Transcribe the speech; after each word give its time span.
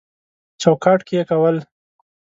چوکاټ 0.61 0.99
کې 1.07 1.17
کول 1.29 1.57